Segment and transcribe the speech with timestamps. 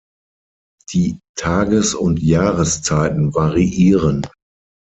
[0.93, 4.25] Die Tages- und Jahreszeiten variieren.